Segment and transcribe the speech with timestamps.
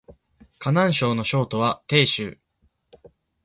[0.57, 2.39] 河南省の省都は鄭州